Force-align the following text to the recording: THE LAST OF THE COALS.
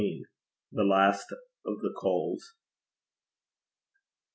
THE 0.71 0.83
LAST 0.83 1.31
OF 1.63 1.81
THE 1.81 1.93
COALS. 1.95 2.55